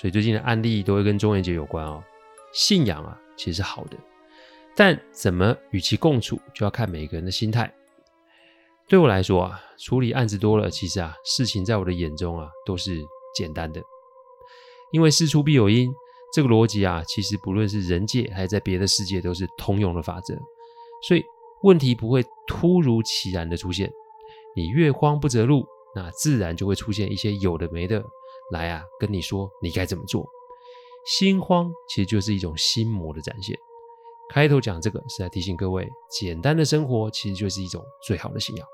[0.00, 2.00] 所以最近的案例都会跟中元节有关哦。
[2.52, 3.96] 信仰啊，其实是好的，
[4.76, 7.74] 但怎么与其共处，就要看每个人的心态。
[8.88, 13.02] 对我来说啊，处理案子多了，其实啊，事情在我的眼中啊，都是
[13.34, 13.82] 简单的。
[14.92, 15.90] 因为事出必有因，
[16.32, 20.34] 这个逻辑啊，其实不论是人界还是在别的世界，都是通用的法则。
[21.08, 21.24] 所以
[21.64, 23.90] 问题不会突如其然的出现。
[24.56, 28.02] 你越慌不择路，那自然就会出现一些有的没的。
[28.50, 30.28] 来啊，跟你说你该怎么做。
[31.06, 33.58] 心慌其实就是一种心魔的展现。
[34.30, 38.68] 开头讲这个是在提醒各位，简单的生活其实就是一种最好的信仰。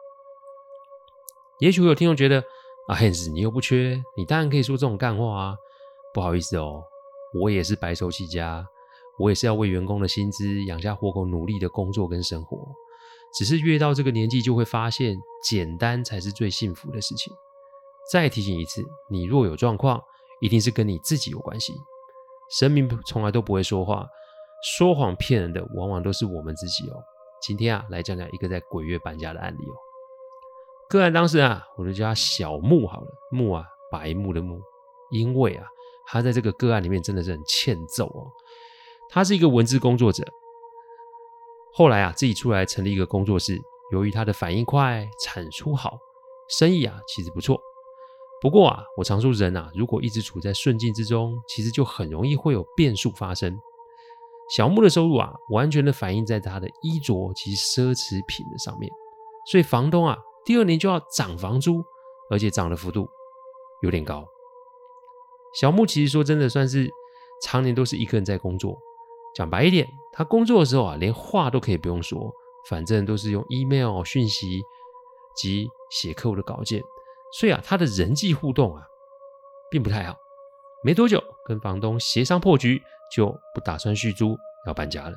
[1.61, 2.43] 也许有听众觉得
[2.89, 5.57] 啊，Hans，你又不缺，你当然可以说这种干话啊。
[6.13, 6.83] 不好意思哦，
[7.41, 8.67] 我也是白手起家，
[9.19, 12.59] 我也是要为员工的薪资养家活口努力的工作跟生活。
[13.33, 17.33] 只是越到这个年纪，就会发现简单才是最幸福的事情。
[18.11, 20.03] 再提醒一次，你若有状况，
[20.41, 21.73] 一定是跟你自己有关系。
[22.51, 24.07] 神明从来都不会说话，
[24.77, 27.03] 说谎骗人的往往都是我们自己哦。
[27.41, 29.75] 今天啊，来讲讲一个在鬼月搬家的案例哦。
[30.89, 34.61] 个案当时啊，我就叫他小木好了，木啊，白木的木，
[35.11, 35.67] 因为啊，
[36.07, 38.31] 他在这个个案里面真的是很欠揍哦。
[39.09, 40.23] 他是一个文字工作者，
[41.73, 43.59] 后来啊，自己出来成立一个工作室，
[43.93, 45.99] 由于他的反应快，产出好，
[46.49, 47.61] 生意啊，其实不错。
[48.45, 53.59] 不过啊，我常说人啊，如果一直处在顺境之中，其实就很容易会有变数发生。
[54.55, 58.93] 小木的收入啊，完全的反映在他的衣着及奢侈品的上面，
[59.51, 61.83] 所以房东啊，第二年就要涨房租，
[62.31, 63.09] 而且涨的幅度
[63.81, 64.23] 有点高。
[65.59, 66.91] 小木其实说真的，算是
[67.41, 68.79] 常年都是一个人在工作。
[69.35, 72.31] 讲白一点，他工作的时候啊，连话都可以不用说，
[72.69, 74.61] 反正都是用 email 讯息
[75.35, 76.83] 及写客户的稿件。
[77.39, 78.83] 所以啊，他的人际互动啊，
[79.71, 80.17] 并不太好。
[80.85, 82.83] 没多久，跟房东协商破局，
[83.15, 84.37] 就不打算续租，
[84.67, 85.17] 要搬家了。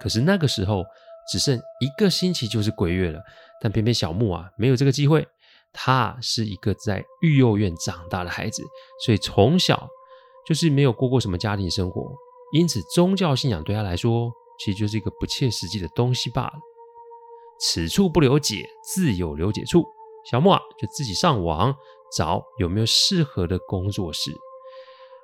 [0.00, 0.84] 可是那个时候
[1.30, 3.20] 只剩一个星期就是鬼月了，
[3.60, 5.26] 但偏偏小木啊没有这个机会。
[5.72, 8.62] 他是一个在育幼院长大的孩子，
[9.04, 9.86] 所以从小
[10.46, 12.10] 就是没有过过什么家庭生活，
[12.52, 16.54] 因此宗教信仰对他来说，其实就是一个不切实际的东西罢了。
[17.60, 19.84] 此处不留姐，自有留姐处。
[20.30, 21.74] 小木啊，就自己上网
[22.16, 24.30] 找有没有适合的工作室。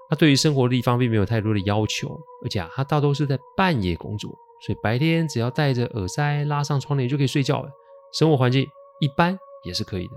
[0.09, 2.09] 他对于生活的地方并没有太多的要求，
[2.45, 4.31] 而且啊，他大多是在半夜工作，
[4.65, 7.69] 所以白天只要戴着耳塞，拉上窗帘就可以睡觉了。
[8.13, 8.67] 生活环境
[9.01, 10.13] 一般也是可以的。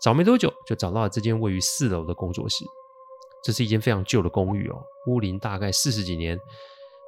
[0.00, 2.64] 找没多久，就找到了这间位于四楼的工作室。
[3.42, 6.38] 这是一间非常旧的公寓哦，屋龄大概四十几年。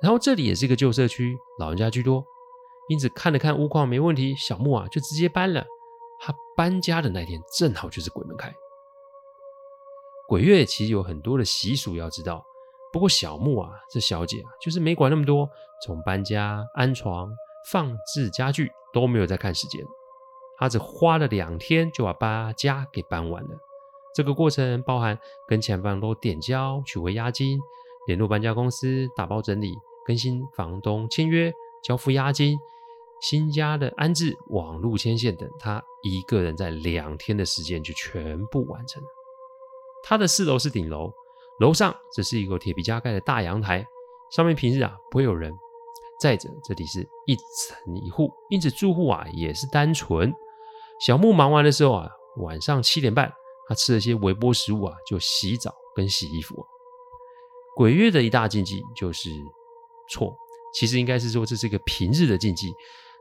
[0.03, 2.25] 然后这里也是一个旧社区，老人家居多，
[2.89, 5.65] 因此看了看屋况没问题，小木啊就直接搬了。
[6.19, 8.55] 他搬家的那天正好就是鬼门开。
[10.29, 12.45] 鬼月其实有很多的习俗要知道，
[12.93, 15.49] 不过小木啊，这小姐啊，就是没管那么多，
[15.85, 17.29] 从搬家、安床、
[17.71, 19.85] 放置家具都没有在看时间，
[20.59, 23.51] 她只花了两天就把搬家给搬完了。
[24.15, 27.61] 这个过程包含跟前房东点交、取回押金、
[28.07, 29.75] 联络搬家公司、打包整理、
[30.07, 31.53] 更新房东签约、
[31.85, 32.59] 交付押金。
[33.21, 39.09] 新家的安置、网路牵线等，他一个人在两天的时间就全部完成了。
[40.05, 41.13] 他的四楼是顶楼，
[41.59, 43.85] 楼上则是一个铁皮加盖的大阳台，
[44.31, 45.53] 上面平日啊不会有人。
[46.19, 50.33] 再者，这里是一层一户，因此住户啊也是单纯。
[51.01, 53.31] 小木忙完的时候啊，晚上七点半，
[53.69, 56.65] 他吃了些微波食物啊，就洗澡跟洗衣服。
[57.75, 59.29] 鬼月的一大禁忌就是
[60.09, 60.35] 错，
[60.73, 62.73] 其实应该是说这是一个平日的禁忌。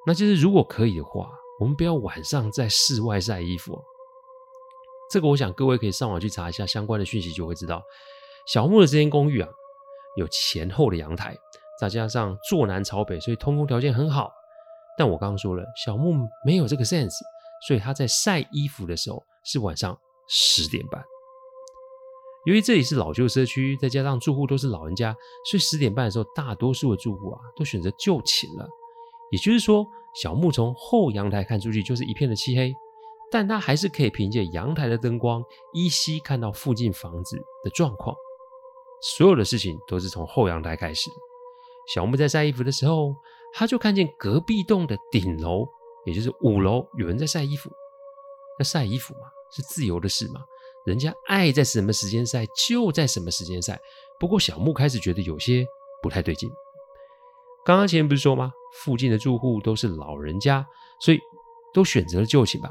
[0.05, 1.29] 那就是如果可以的话，
[1.59, 3.81] 我们不要晚上在室外晒衣服。
[5.11, 7.81] 这个我想各位可以上网去查一下相关的讯息，就会知道。
[8.47, 9.49] 小木的这间公寓啊，
[10.17, 11.35] 有前后的阳台，
[11.79, 14.31] 再加上坐南朝北，所以通风条件很好。
[14.97, 16.13] 但我刚刚说了，小木
[16.45, 17.17] 没有这个 sense，
[17.67, 19.97] 所以他在晒衣服的时候是晚上
[20.27, 21.03] 十点半。
[22.45, 25.15] 由于这里是老旧社区，再加上住户都是老人家，
[25.49, 28.67] 所以十点半的时候，大多数的住户啊都选择就寝了。
[29.31, 29.85] 也就是说，
[30.21, 32.73] 小木从后阳台看出去就是一片的漆黑，
[33.31, 35.43] 但他还是可以凭借阳台的灯光
[35.73, 38.15] 依稀看到附近房子的状况。
[39.01, 41.09] 所有的事情都是从后阳台开始。
[41.93, 43.13] 小木在晒衣服的时候，
[43.53, 45.67] 他就看见隔壁栋的顶楼，
[46.05, 47.69] 也就是五楼，有人在晒衣服。
[48.57, 50.41] 那晒衣服嘛，是自由的事嘛，
[50.85, 53.79] 人家爱在什么时间晒就在什么时间晒。
[54.19, 55.65] 不过小木开始觉得有些
[56.01, 56.49] 不太对劲。
[57.65, 58.51] 刚刚前面不是说吗？
[58.83, 60.65] 附近的住户都是老人家，
[60.99, 61.19] 所以
[61.73, 62.69] 都选择了就寝吧。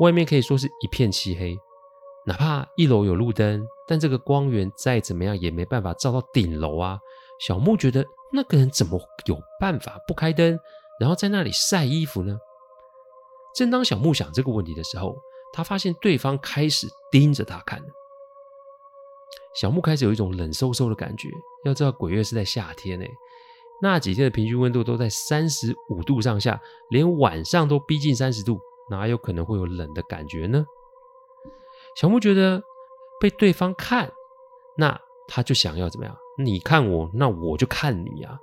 [0.00, 1.56] 外面可以说是一片漆黑，
[2.26, 6.98] 哪怕一楼有路灯，但这个光源再怎么样也没办法照到顶楼啊。
[7.46, 10.58] 小木觉得那个人怎么有办法不开灯，
[10.98, 12.36] 然后在那里晒衣服呢？
[13.54, 15.16] 正当小木想这个问题的时候，
[15.52, 17.80] 他发现对方开始盯着他看。
[19.54, 21.28] 小木开始有一种冷飕飕的感觉。
[21.64, 23.08] 要知道鬼月是在夏天诶。
[23.82, 26.60] 那几天的平均温度都在三十五度上下，
[26.90, 28.58] 连晚上都逼近三十度，
[28.90, 30.64] 哪有可能会有冷的感觉呢？
[31.96, 32.62] 小木觉得
[33.20, 34.10] 被对方看，
[34.76, 34.98] 那
[35.28, 36.16] 他就想要怎么样？
[36.38, 38.38] 你看我，那我就看你啊！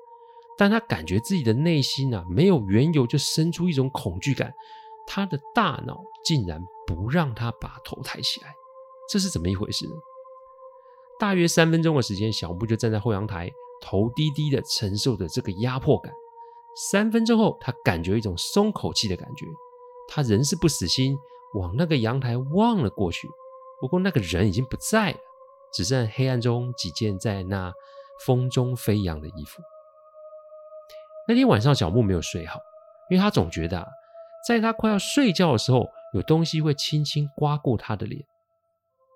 [0.58, 4.54] 但他感觉自己的内心啊，没有缘由就生出一种恐惧感，
[5.08, 8.54] 他的大脑竟然不让他把头抬起来，
[9.10, 9.94] 这是怎么一回事呢？
[11.20, 13.52] 大约三分钟的时间，小木就站在后阳台。
[13.82, 16.14] 头低低的承受着这个压迫感，
[16.92, 19.46] 三分钟后，他感觉一种松口气的感觉。
[20.08, 21.18] 他仍是不死心，
[21.56, 23.28] 往那个阳台望了过去。
[23.80, 25.18] 不过那个人已经不在了，
[25.74, 27.74] 只剩黑暗中几件在那
[28.26, 29.62] 风中飞扬的衣服。
[31.28, 32.60] 那天晚上，小木没有睡好，
[33.10, 33.88] 因为他总觉得，
[34.48, 38.22] 在他快要睡觉的时候，有东西会轻轻刮过他的脸。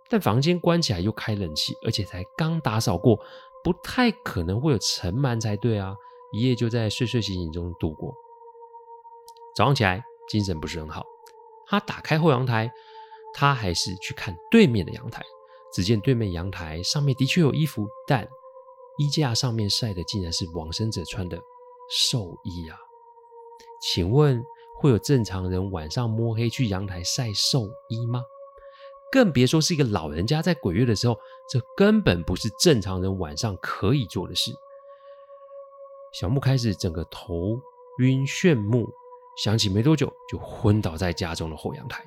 [0.09, 3.19] 但房间关起来又开冷气，而且才刚打扫过。
[3.65, 5.95] 不太可能会有尘螨才对啊！
[6.31, 8.13] 一夜就在睡睡醒醒中度过。
[9.55, 11.03] 早上起来精神不是很好，
[11.65, 12.71] 他打开后阳台，
[13.33, 15.23] 他还是去看对面的阳台。
[15.73, 18.25] 只见对面阳台上面的确有衣服，但
[18.99, 21.35] 衣架上面晒的竟然是往生者穿的
[21.89, 22.77] 寿衣啊！
[23.81, 24.45] 请问
[24.79, 28.21] 会有正常人晚上摸黑去阳台晒寿衣吗？
[29.11, 31.17] 更别说是一个老人家在鬼月的时候，
[31.49, 34.51] 这根本不是正常人晚上可以做的事。
[36.13, 37.59] 小木开始整个头
[37.99, 38.89] 晕眩目，
[39.37, 42.03] 想起没多久就昏倒在家中的后阳台。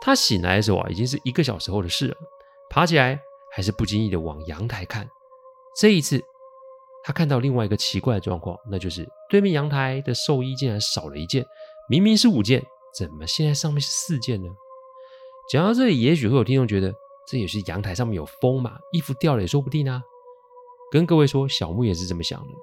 [0.00, 2.16] 他醒来的时候啊，已经是一个小时后的事了。
[2.70, 3.20] 爬起来
[3.52, 5.08] 还是不经意的往阳台看，
[5.76, 6.22] 这一次
[7.04, 11.44] 他看到另外一个奇怪的状况，那就是对面阳台的寿衣竟然少了一件，
[11.88, 12.64] 明明是五件，
[12.96, 14.48] 怎么现在上面是四件呢？
[15.50, 16.94] 讲到这里，也许会有听众觉得
[17.30, 20.02] 这也是阳台上面有风嘛，衣服掉了也说不定啊。
[20.90, 22.54] 跟各位说，小木也是这么想的，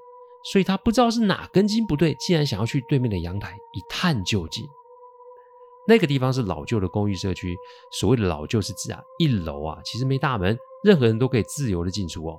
[0.52, 4.68] 所以他不知道是哪根筋不对，竟然想要去对面的阳台一探究竟。
[5.88, 7.56] 那个地方是老旧的公寓社区，
[7.94, 12.38] 所谓的老旧是指啊，一楼啊其实没大门，任何人都可以自由的进出哦。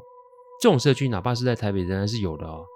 [0.60, 2.66] 这种社区哪怕是在台北仍然是有的哦。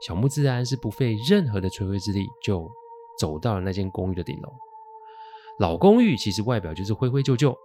[0.00, 2.70] 小木自然是不费任何的吹灰之力，就
[3.18, 4.48] 走到了那间公寓的顶楼。
[5.58, 7.56] 老公寓其实外表就是灰灰旧旧。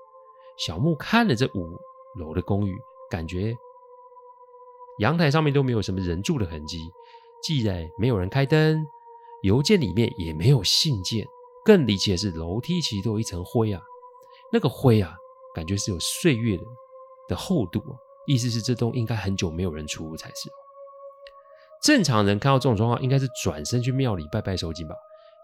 [0.58, 1.78] 小木看了这五
[2.20, 2.76] 楼的公寓，
[3.10, 3.56] 感觉
[5.00, 6.80] 阳台上面都没有什么人住的痕迹。
[7.44, 8.84] 既然没有人开灯，
[9.44, 11.26] 邮件里面也没有信件。
[11.64, 13.82] 更离奇的是，楼梯其实都有一层灰啊。
[14.52, 15.14] 那个灰啊，
[15.54, 16.64] 感觉是有岁月的
[17.30, 17.96] 的厚度啊。
[18.26, 20.50] 意思是这栋应该很久没有人出入才是。
[21.84, 24.96] 正常人看到这种状况，应该是转身去庙里拜拜收金吧。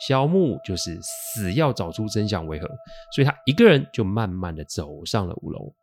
[0.08, 2.68] 小木就是死要找出真相为何，
[3.16, 5.74] 所以他一个人就慢慢的走上了五楼。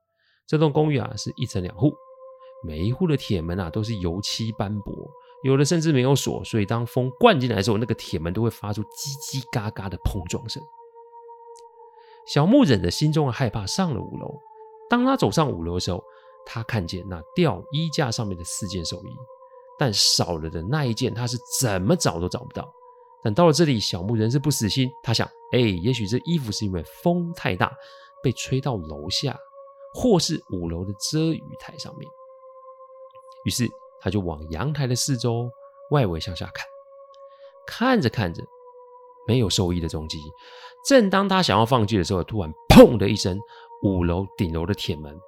[0.47, 1.93] 这栋公寓啊是一层两户，
[2.67, 4.93] 每一户的铁门啊都是油漆斑驳，
[5.45, 8.87] 有的甚至没有锁，所以当风灌进来的时候，那个铁门都会发出叽
[9.23, 10.63] 叽嘎嘎的碰撞声。
[12.27, 14.39] 小木忍着心中的害怕上了五楼。
[14.91, 16.03] 当他走上五楼的时候，
[16.45, 19.09] 他看见那吊衣架上面的四件寿衣，
[19.79, 22.69] 但少了的那一件，他是怎么找都找不到。
[23.23, 24.91] 但到了这里，小木仍是不死心。
[25.03, 27.71] 他想，哎，也许这衣服是因为风太大，
[28.23, 29.39] 被吹到楼下，
[29.95, 32.09] 或是五楼的遮雨台上面。
[33.45, 33.69] 于是，
[34.01, 35.51] 他就往阳台的四周
[35.91, 36.67] 外围向下看，
[37.67, 38.43] 看着看着，
[39.27, 40.19] 没有寿衣的踪迹。
[40.87, 43.39] 正当他想要放弃的时候，突然砰的一声，
[43.83, 45.19] 五楼顶楼的铁门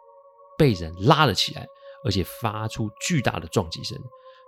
[0.57, 1.67] 被人拉了起来，
[2.07, 3.99] 而且发出巨大的撞击声。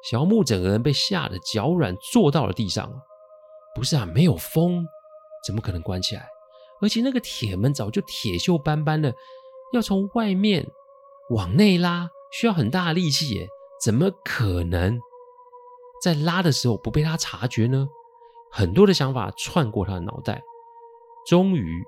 [0.03, 2.91] 小木整个人被吓得脚软，坐到了地上。
[3.75, 4.87] 不是啊，没有风，
[5.45, 6.27] 怎么可能关起来？
[6.81, 9.13] 而且那个铁门早就铁锈斑斑了，
[9.73, 10.67] 要从外面
[11.31, 13.49] 往内拉，需要很大的力气耶，
[13.83, 15.01] 怎么可能
[16.03, 17.89] 在拉的时候不被他察觉呢？
[18.51, 20.43] 很多的想法窜过他的脑袋，
[21.27, 21.83] 终于，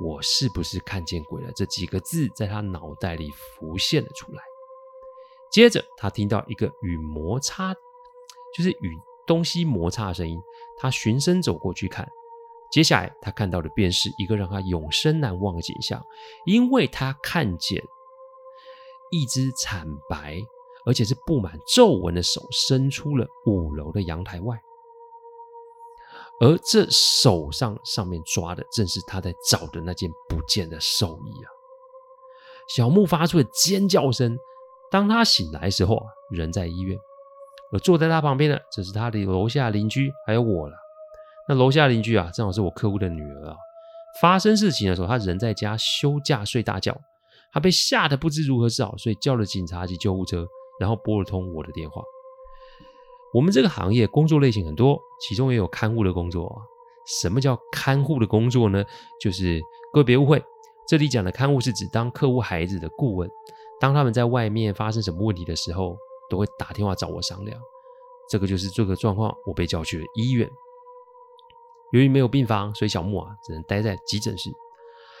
[0.00, 1.50] 我是不是看见鬼了？
[1.56, 4.42] 这几个字在他脑袋里浮现了出来。
[5.50, 7.74] 接着，他听到一个与摩擦，
[8.54, 10.38] 就是与东西摩擦的声音。
[10.76, 12.08] 他循声走过去看，
[12.70, 16.04] 接下来他看到的便是一个让他永生难忘的景象，
[16.44, 17.82] 因为他看见
[19.10, 20.38] 一只惨白
[20.84, 24.60] 而且是布满皱纹的手伸出了五楼的阳台外，
[26.40, 31.48] 而这手上上面抓的正是他在找的那件不见的寿衣啊！
[32.66, 34.36] 小木发出了尖叫声。
[34.90, 36.98] 当他醒来的时候，人在医院，
[37.74, 40.76] 而坐在他旁边的，这是他的楼下邻居，还有我了。
[41.48, 43.56] 那楼下邻居啊，正好是我客户的女儿啊。
[44.20, 46.96] 发生事情的时候，他人在家休假睡大觉，
[47.52, 50.46] 他被吓得不知如何是好，所以叫了警察及救护车，
[50.78, 52.00] 然后拨了通我的电话。
[53.34, 56.62] 我们这个行业工作类型很多，其中也有看护的工作啊。
[57.20, 58.84] 什么叫看护的工作呢？
[59.20, 59.60] 就是
[59.92, 60.40] 各位别误会，
[60.88, 63.28] 这里讲的看护是指当客户孩子的顾问。
[63.80, 65.96] 当他们在外面发生什么问题的时候，
[66.28, 67.60] 都会打电话找我商量。
[68.28, 70.50] 这个就是这个状况，我被叫去了医院。
[71.92, 74.50] 由于没有病房，所以小木啊只能待在急诊室。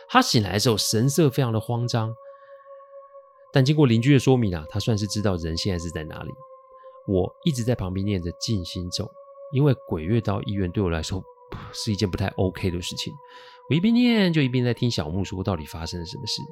[0.08, 2.14] 他醒来的时候神色非常的慌张，
[3.52, 6.30] 但经过邻居的说明啊，他算是知道人现在是在哪里。
[7.06, 9.10] 我一直在旁边念着静心咒，
[9.52, 11.22] 因为鬼月到医院对我来说
[11.72, 13.12] 是一件不太 OK 的事情。
[13.68, 16.42] 我一边念就一边在听小木说到底发生了什么事。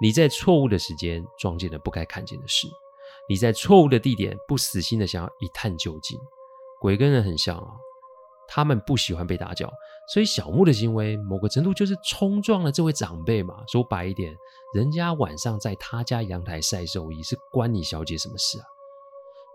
[0.00, 2.68] 你在错误的时间撞见了不该看见的事，
[3.28, 6.18] 你在错误的地点不死心的想要一探究竟。
[6.80, 7.68] 鬼跟人很像啊，
[8.48, 9.70] 他们不喜欢被打搅，
[10.12, 13.62] 所以小木的行为某个程度就是冲撞了这位长辈嘛。
[13.68, 14.34] 说白一点，
[14.74, 18.64] 人家晚上在他家阳台晒寿衣，是关你小姐什么事啊？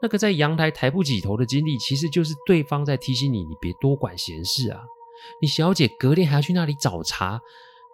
[0.02, 4.82] 那个在阳台抬不起头的经历，其实就是对方在提醒你，你别多管闲事啊。
[5.42, 7.42] 你小姐隔天还要去那里找茬，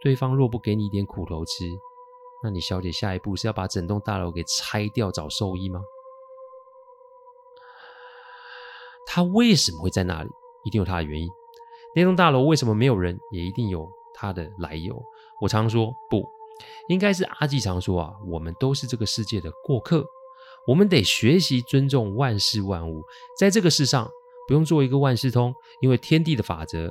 [0.01, 1.65] 对方若不给你一点苦头吃。
[2.43, 5.81] 那你小姐下一步是要把整栋大楼给拆掉找兽医吗？
[9.05, 10.29] 他为什么会在那里？
[10.63, 11.29] 一定有他的原因。
[11.95, 13.19] 那栋大楼为什么没有人？
[13.31, 14.95] 也一定有他的来由。
[15.41, 16.23] 我常说不，
[16.87, 20.05] 应该是阿纪常说啊，我们都是这个世界的过客，
[20.65, 23.03] 我们得学习尊重万事万物，
[23.37, 24.09] 在这个世上
[24.47, 26.89] 不用做一个万事通，因为天地的法则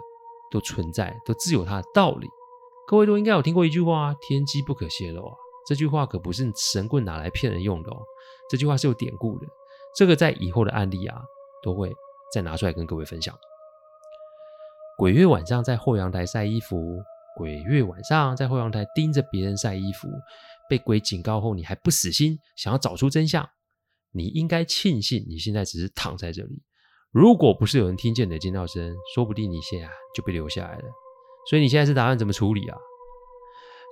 [0.50, 2.28] 都存在，都自有它的道理。
[2.90, 5.32] 各位都应该有听过一句话：“天机不可泄露啊！”
[5.64, 8.02] 这句话可不是神棍拿来骗人用的哦。
[8.50, 9.46] 这句话是有典故的。
[9.96, 11.22] 这个在以后的案例啊，
[11.62, 11.94] 都会
[12.34, 13.32] 再拿出来跟各位分享。
[14.98, 16.98] 鬼月晚上在后阳台晒衣服，
[17.36, 20.08] 鬼月晚上在后阳台盯着别人晒衣服，
[20.68, 23.48] 被鬼警告后，你还不死心，想要找出真相。
[24.10, 26.60] 你应该庆幸你现在只是躺在这里。
[27.12, 30.84] 如果不是有人听见你的尖叫声，说不定你现在就被留下来了。
[31.46, 32.78] 所以你现在是打算怎么处理啊？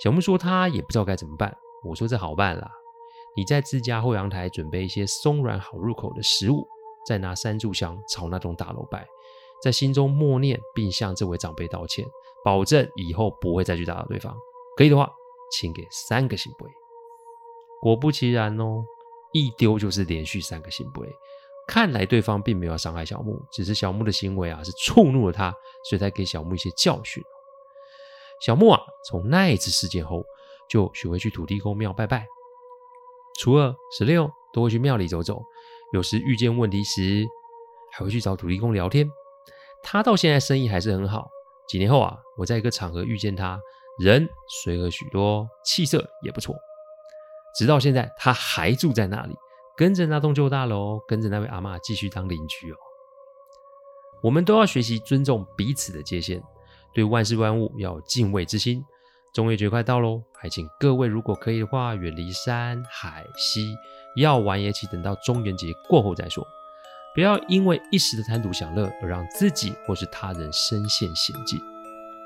[0.02, 1.56] 小木说他也不知道该怎么办。
[1.84, 2.70] 我说这好办啦，
[3.36, 6.66] 你在自家后阳台准备一些松软好入口的食物，
[7.06, 9.06] 再拿三炷香朝那栋大楼拜，
[9.62, 12.04] 在心中默念，并向这位长辈道歉，
[12.44, 14.36] 保证以后不会再去打扰对方。
[14.76, 15.10] 可以的话，
[15.50, 16.66] 请给三个圣杯。
[17.80, 18.84] 果不其然哦，
[19.32, 21.02] 一丢就是连续三个圣杯。
[21.66, 25.54] 看来对方并没有伤害小木，只是小木的行为啊是触怒了他，
[25.88, 27.22] 所以才给小木一些教训。
[28.40, 30.22] 小木啊，从那一次事件后，
[30.68, 32.26] 就学会去土地公庙拜拜。
[33.40, 35.40] 初二、十六都会去庙里走走，
[35.92, 37.24] 有时遇见问题时，
[37.92, 39.08] 还会去找土地公聊天。
[39.82, 41.28] 他到现在生意还是很好。
[41.68, 43.60] 几年后啊，我在一个场合遇见他，
[43.98, 44.28] 人
[44.64, 46.54] 随和许多，气色也不错。
[47.56, 49.34] 直到现在，他还住在那里，
[49.76, 52.76] 跟着那栋旧大楼，跟着那位阿嬷继续当邻居哦。
[54.22, 56.42] 我们都要学习尊重彼此的界限。
[56.94, 58.84] 对万事万物要有敬畏之心。
[59.34, 63.74] 中元节快到喽，还请各位如果可以的话，远离山海溪，
[64.16, 66.46] 要玩也请等到中元节过后再说。
[67.14, 71.60] 不要因为一时的贪图享乐而让自己或是他人身陷险境。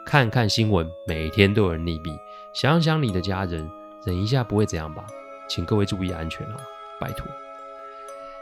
[0.07, 2.17] 看看新闻，每天都有人溺毙，
[2.55, 3.69] 想想你的家人，
[4.05, 5.05] 忍一下不会怎样吧？
[5.49, 6.57] 请各位注意安全啊，
[7.01, 7.27] 拜托。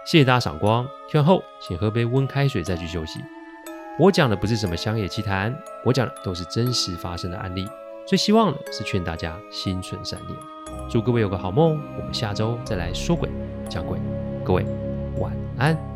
[0.04, 3.20] 谢谢大家赏光，听完后请喝杯温开水再去休息。
[3.99, 5.54] 我讲的不是什么乡野奇谈，
[5.85, 7.68] 我讲的都是真实发生的案例。
[8.06, 10.38] 最希望的是劝大家心存善念。
[10.88, 13.28] 祝各位有个好梦，我们下周再来说鬼
[13.68, 13.99] 讲鬼，
[14.44, 14.64] 各位
[15.18, 15.89] 晚安。